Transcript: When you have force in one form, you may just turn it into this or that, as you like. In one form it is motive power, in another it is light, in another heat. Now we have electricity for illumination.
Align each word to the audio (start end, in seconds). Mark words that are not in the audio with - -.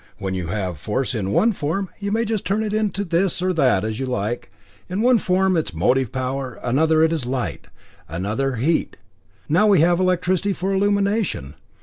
When 0.17 0.33
you 0.33 0.47
have 0.47 0.79
force 0.79 1.13
in 1.13 1.29
one 1.31 1.51
form, 1.53 1.91
you 1.99 2.11
may 2.11 2.25
just 2.25 2.43
turn 2.43 2.63
it 2.63 2.73
into 2.73 3.05
this 3.05 3.39
or 3.39 3.53
that, 3.53 3.85
as 3.85 3.99
you 3.99 4.07
like. 4.07 4.51
In 4.89 5.03
one 5.03 5.19
form 5.19 5.55
it 5.55 5.69
is 5.69 5.75
motive 5.75 6.11
power, 6.11 6.55
in 6.55 6.67
another 6.69 7.03
it 7.03 7.13
is 7.13 7.27
light, 7.27 7.67
in 8.09 8.15
another 8.15 8.55
heat. 8.55 8.97
Now 9.47 9.67
we 9.67 9.81
have 9.81 9.99
electricity 9.99 10.53
for 10.53 10.73
illumination. 10.73 11.53